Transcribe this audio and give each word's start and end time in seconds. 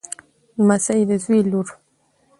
لمسۍ 0.57 1.01
د 1.09 1.11
زوی 1.23 1.41
لور. 1.51 1.67